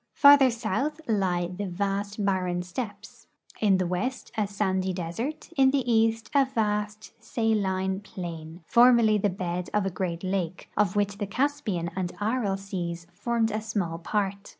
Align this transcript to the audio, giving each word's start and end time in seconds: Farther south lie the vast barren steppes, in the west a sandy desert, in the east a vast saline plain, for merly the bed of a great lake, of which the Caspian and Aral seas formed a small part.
Farther 0.15 0.49
south 0.49 0.99
lie 1.07 1.45
the 1.45 1.67
vast 1.67 2.25
barren 2.25 2.63
steppes, 2.63 3.27
in 3.59 3.77
the 3.77 3.85
west 3.85 4.31
a 4.35 4.47
sandy 4.47 4.93
desert, 4.93 5.51
in 5.55 5.69
the 5.69 5.87
east 5.91 6.31
a 6.33 6.45
vast 6.45 7.13
saline 7.23 7.99
plain, 7.99 8.63
for 8.65 8.91
merly 8.91 9.21
the 9.21 9.29
bed 9.29 9.69
of 9.75 9.85
a 9.85 9.91
great 9.91 10.23
lake, 10.23 10.71
of 10.75 10.95
which 10.95 11.19
the 11.19 11.27
Caspian 11.27 11.91
and 11.95 12.13
Aral 12.19 12.57
seas 12.57 13.05
formed 13.13 13.51
a 13.51 13.61
small 13.61 13.99
part. 13.99 14.49